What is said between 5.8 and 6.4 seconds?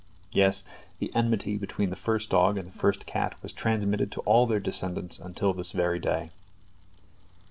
day.